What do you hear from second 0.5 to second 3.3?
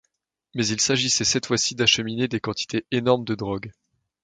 Mais il s'agissait cette fois-ci d'acheminer des quantités énormes